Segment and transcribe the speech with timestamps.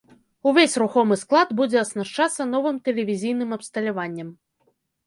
[0.51, 4.39] Увесь рухомы склад будзе аснашчацца новым тэлевізійным абсталяваннем.